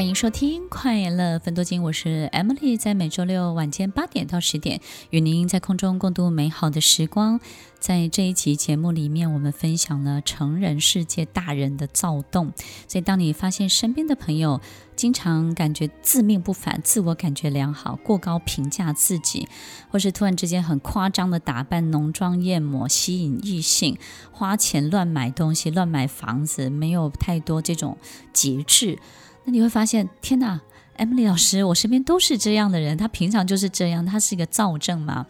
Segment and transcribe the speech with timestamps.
[0.00, 4.80] 欢迎收听《快乐分多金》，我是 Emily，在每周六晚间八点到十点，
[5.10, 7.38] 与您在空中共度美好的时光。
[7.78, 12.54] 在这一集节目里面，我们分享了成人世界大人的躁动。
[12.88, 14.62] 所以，当你发现身边的朋友
[14.96, 19.48] 经常感觉自命不凡、自我感觉良好、过高评价自己，
[19.90, 23.98] 或是突然之间很夸张的打扮、浓妆艳抹、吸引异性、
[24.32, 27.98] 花钱乱买东西、乱买房子，没有太多这种
[28.32, 28.98] 节制。
[29.44, 30.60] 那你会发现，天哪
[30.98, 32.96] ，Emily 老师，我身边都是这样的人。
[32.96, 35.26] 他平常就是这样，他是一个躁症嘛。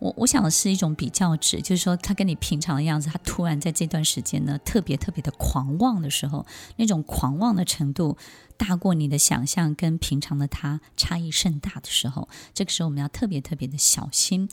[0.00, 6.44] 我我想的是一种比较值，就是说他跟你平常的样子，他突然在这段时间呢，特别特别的狂妄的时候，
[6.76, 8.18] 那种狂妄的程度
[8.56, 14.48] 大过你的想象，跟平常的他差异甚大的时候，这个时候我们要特别特别的小心。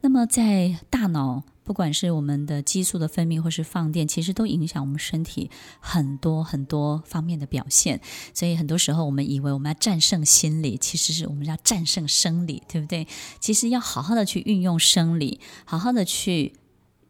[0.00, 1.42] 那么在大脑。
[1.66, 5.50] 不管是我们的激素的分泌，或是放电，其实都影响我们身体
[5.80, 8.00] 很多很多方面的表现。
[8.32, 13.08] 所以很多时候，我们以为我们要战胜心理，其实是我们要战胜生理，对不对？
[13.40, 16.54] 其实要好好的去运用生理，好好的去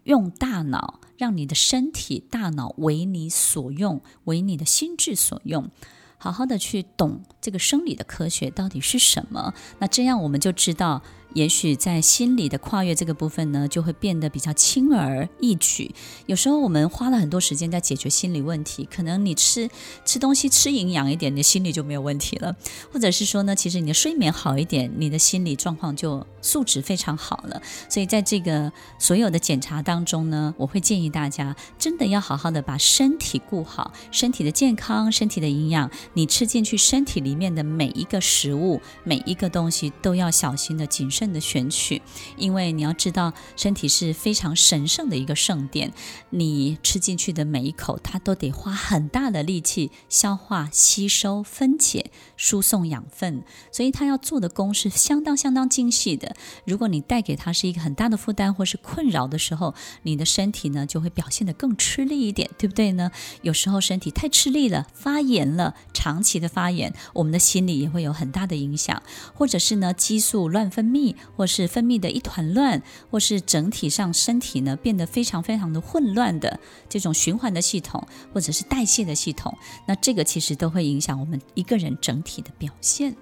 [0.04, 5.70] 用大脑，让你的身体、大脑为你所用，为你的心智所用。
[6.16, 11.02] 好好的去懂这个生理的科学到底是什么，那这样我们就知道。
[11.36, 15.94] 也许在心理的跨越这个部分呢，就会变得比较轻而易举。
[16.24, 19.68] 有时候我们花了很多时间在解决心理问题，可能你吃
[20.06, 22.56] 吃东西吃营养一点，你的心理就没有问题了；
[22.90, 27.60] 或者是说呢，其实你的睡眠好一点，你的心理状况就素质非常好了。
[27.90, 42.02] 所以在这个所有的检查当中呢，我会建议大家真的要好好的把身体顾好，身体的健康、身体的营养，你吃进去身体里面的每一个食物、每一个东西都要小心的谨慎的选取，
[42.36, 45.92] 因为你要知道，身体是非常神圣的一个圣殿，
[46.30, 53.42] 你吃进去的每一口，它都得花很大的力气消化、吸收、分解、输送养分，
[53.72, 56.36] 所以它要做的功是相当相当精细的。
[56.64, 63.10] 如果你带给它是一个很大的负担或是困扰的时候，你的身体呢就会表现得更吃力一点，对不对呢？
[63.42, 69.02] 有时候身体太吃力了，发炎了，长期的发炎，我们的心理也会有很大的影响，
[69.34, 71.15] 或者是呢激素乱分泌。
[71.36, 79.56] 或是分泌的一团乱，或是整体上身体呢变得非常非常的混乱的这种循环的系统，或者是代谢的系统，
[79.86, 83.16] 那这个其实都会影响我们一个人整体的表现。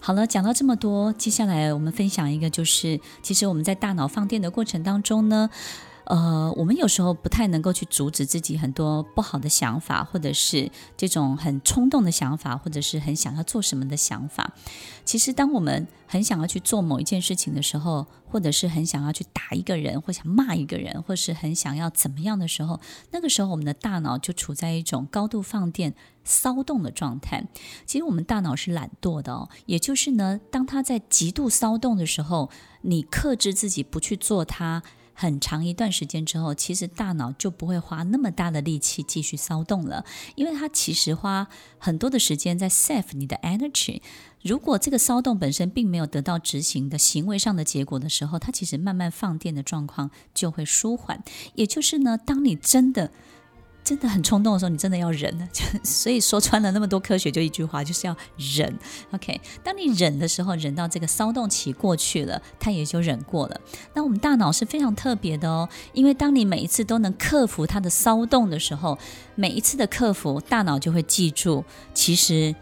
[0.00, 5.48] 好了，讲到这么多，接下来我们分享一个，就是其实我们在大脑放电的过程当中呢。
[6.12, 14.52] 呃，我们有时候不太能够去阻止自己很多不好的想法，或者是这种很冲动的想法，或者是很想要做什么的想法。
[15.06, 22.78] 其实，当我们很想要去做某一件事情的时候，或者是很想要去打一个人，或想骂一个人，或是很想要怎么样的时候，
[23.12, 25.94] 那个时候我们的大脑就处在一种高度放电、
[26.24, 27.42] 骚动的状态。
[27.86, 32.50] 其实，我们大脑是懒惰的哦，也就是呢，当它在极度骚动的时候，
[32.82, 34.82] 你克制自己不去做它。
[35.14, 44.00] 很长一段时间之后，其实大脑就不会花那么大的力气继续骚动了，因为它其实花很多的时间在 save 你的 energy。
[44.42, 51.22] 如果这个骚动本身并没有得到执行的行为上的结果的时候，它其实慢慢放电的状况就会舒缓。
[51.54, 53.12] 也就是呢，当你真的。
[53.84, 55.48] 真的很冲动的时候，你真的要忍。
[55.82, 58.78] 所以说穿了那么多科学，就一句话，就是要忍。
[59.12, 63.60] OK，当你忍的时候，忍到这个骚动期过去了，他也就忍过了。
[63.94, 68.98] 那我们大脑是非常特别的哦，因为当你每一次都能克服它的骚动的时候，
[69.34, 72.54] 每一次的克服，大脑就会记住，其实。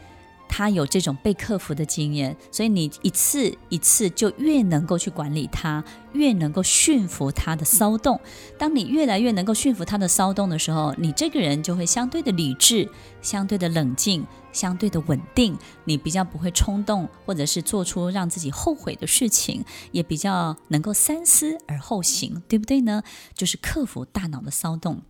[0.52, 8.20] 他有这种被克服的经验，所以你一次一次就越能够去管理他，越能够驯服他的骚动。
[8.58, 12.90] 当你越来越能够驯服他的骚动的时候，你这个人就会相对的理智、
[13.22, 15.56] 相对的冷静、相对的稳定。
[15.84, 23.04] 你比较不会冲动，或者是做出让自己后悔的事情，也比较能够三思而后行，对不对呢？
[23.34, 25.02] 就是克服大脑的骚动。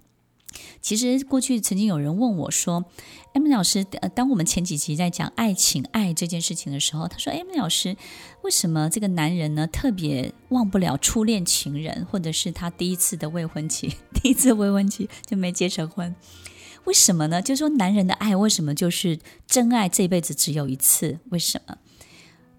[0.80, 2.84] 其实过去曾经有人问我说
[3.34, 7.96] ：“M 老师，呃，当我们前几集在讲爱情爱这件事情的时候，他说：‘M 老师，
[8.42, 16.14] 为什么这个男人呢特别忘不了初恋情人，或者是他第一次的未婚妻， 第一次未婚妻就没结成婚？
[16.84, 17.42] 为什么呢？
[17.42, 21.18] 就是说男人的爱为什么就是真爱这辈子只有一次？
[21.30, 21.76] 为什么？’”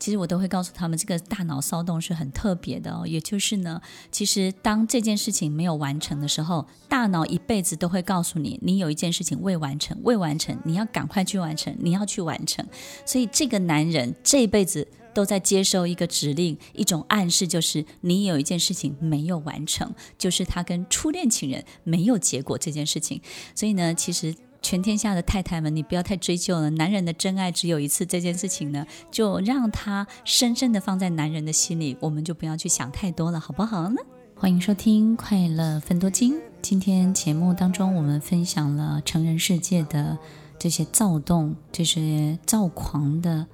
[0.01, 3.06] 其实我都会告诉他们，这个大脑骚动是很特别的哦。
[3.06, 3.80] 也就是呢，
[4.12, 12.65] 其实当这件事情没有完成的时候，大脑一辈子都会告诉你，你有一件事情未完成，未完成，你要赶快去完成，你要去完成。
[13.06, 23.21] 所以这个男人这一辈子都在接受一个指令，一种暗示，就是你有一件事情没有完成，就是他跟初恋情人没有结果这件事情。
[23.53, 24.33] 所以呢，其实。
[24.62, 26.69] 全天下的太太们，你不要太追究了。
[26.72, 33.98] 男人的真爱只有一次，这件事情呢，就让他深深的放在男人的心里，我们就不要去想太多了，好不好呢？
[34.36, 36.34] 欢迎收听《快乐分多金》。
[36.62, 40.18] 今天节目当中，我们分享了成人世界的
[40.60, 43.48] 这些躁动、这些躁狂的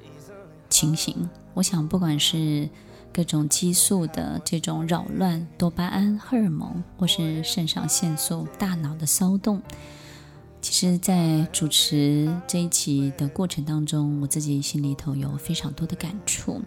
[0.70, 1.30] 情形。
[1.54, 2.70] 我想，不管是
[3.14, 9.62] 各种激素的这种扰乱，多巴胺、荷尔蒙，或是肾上腺素、大脑的骚动，
[10.62, 16.62] 其实，在主持这一期的过程当中，我自己心里头有非常多的感触。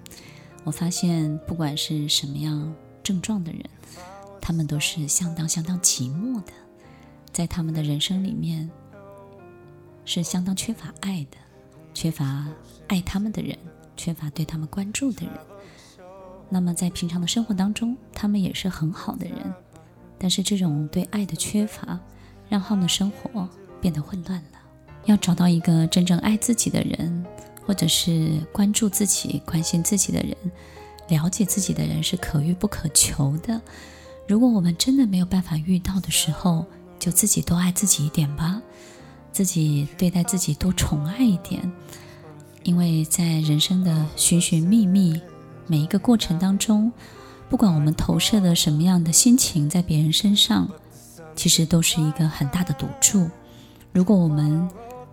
[0.64, 3.62] 我发现，不管是什么样症状的人，
[4.40, 6.52] 他们都是相当相当寂寞的，
[7.32, 8.70] 在他们的人生里面，
[10.04, 11.37] 是相当缺乏爱的，
[11.92, 12.46] 缺乏
[12.88, 13.56] 爱他们的人。
[13.96, 15.34] 缺乏对他们关注的人，
[16.48, 19.37] 那么在平常的生活当中，他们也是很好的人，
[20.16, 22.00] 但是这种对爱的缺乏，
[22.48, 23.46] 让他们的生活
[23.80, 24.58] 变得混乱了。
[25.06, 27.24] 要找到一个真正爱自己的人，
[27.66, 30.36] 或者是关注自己、关心自己的人，
[31.08, 33.60] 了解自己的人，是可遇不可求的。
[34.28, 36.66] 如果我们真的没有办法遇到的时候，
[36.98, 38.60] 就自己多爱自己一点吧，
[39.32, 41.60] 自己对待自己多宠爱一点。
[42.62, 45.18] 因为在人生的寻寻觅觅
[45.66, 46.92] 每一个过程当中，
[47.48, 50.68] 不管我们投射了什么样的心情在别人身上，
[51.34, 53.28] 其实都是一个很大的赌注。
[53.92, 54.69] 如果我们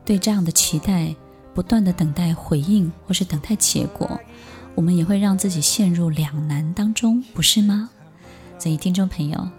[0.06, 1.16] 对这样的期待
[1.54, 4.20] 不断的等待回应或是等待结果，
[4.76, 7.90] 我们也会让自己陷入两难当中，不是吗？
[8.60, 9.50] 所以，听众朋友，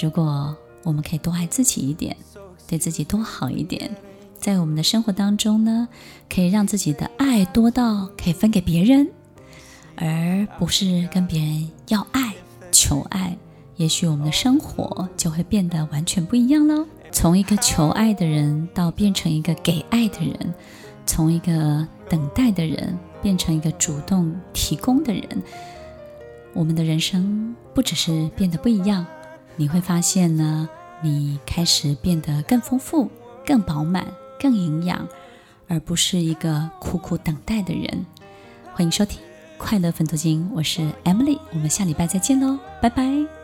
[0.00, 2.16] 如果我们可以多爱自己一点，
[2.66, 3.94] 对自己多好一点。
[4.38, 5.88] 在我们的生活当中呢，
[6.28, 9.10] 可以让自己的爱多到可以分给别人，
[9.96, 12.34] 而不是跟别人要爱、
[12.72, 13.36] 求爱。
[13.76, 16.86] 也许我们的生活就会变得完全不一样喽。
[17.14, 20.54] 从一个求爱的人到变成一个给爱的人，
[21.06, 25.24] 从一个等待的人变成一个主动提供的人，
[26.52, 29.06] 我们的人生不只是变得不一样，
[29.56, 30.68] 你会发现呢，
[31.00, 33.08] 你开始变得更丰富、
[33.46, 34.04] 更饱满。
[34.36, 35.08] 更营养，
[35.68, 38.04] 而不是一个苦苦等待的人。
[38.74, 39.18] 欢迎收听
[39.56, 43.43] 《快乐分头金》，我是 Emily，我们下礼拜再见喽，拜拜。